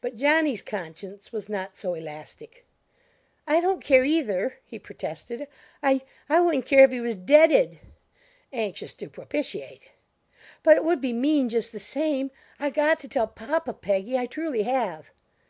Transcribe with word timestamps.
But 0.00 0.14
Johnny's 0.14 0.62
conscience 0.62 1.30
was 1.30 1.50
not 1.50 1.76
so 1.76 1.92
elastic. 1.92 2.64
"I 3.46 3.60
don't 3.60 3.84
care, 3.84 4.02
either," 4.02 4.58
he 4.64 4.78
protested. 4.78 5.48
"I 5.82 6.00
I 6.30 6.40
wouldn't 6.40 6.64
care 6.64 6.82
if 6.84 6.92
he 6.92 7.00
was 7.02 7.14
deaded" 7.16 7.78
anxious 8.54 8.94
to 8.94 9.10
propitiate 9.10 9.90
"but 10.62 10.78
it 10.78 10.84
would 10.84 11.02
be 11.02 11.12
mean 11.12 11.50
just 11.50 11.72
the 11.72 11.78
same. 11.78 12.30
I 12.58 12.70
got 12.70 13.00
to 13.00 13.08
tell 13.10 13.26
papa, 13.26 13.74
Peggy, 13.74 14.16
I 14.16 14.24
truly 14.24 14.62
have." 14.62 15.10